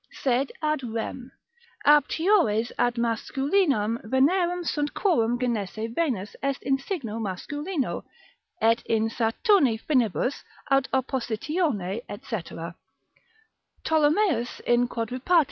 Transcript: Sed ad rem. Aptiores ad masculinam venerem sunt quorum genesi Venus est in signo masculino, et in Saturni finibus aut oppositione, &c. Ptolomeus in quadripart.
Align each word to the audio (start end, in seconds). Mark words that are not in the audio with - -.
Sed 0.11 0.51
ad 0.63 0.81
rem. 0.83 1.31
Aptiores 1.85 2.71
ad 2.79 2.95
masculinam 2.95 3.99
venerem 4.03 4.65
sunt 4.65 4.95
quorum 4.95 5.37
genesi 5.37 5.85
Venus 5.93 6.35
est 6.41 6.59
in 6.63 6.79
signo 6.79 7.19
masculino, 7.19 8.03
et 8.59 8.81
in 8.87 9.09
Saturni 9.11 9.77
finibus 9.79 10.41
aut 10.71 10.87
oppositione, 10.91 12.01
&c. 12.07 12.73
Ptolomeus 13.85 14.59
in 14.61 14.87
quadripart. 14.87 15.39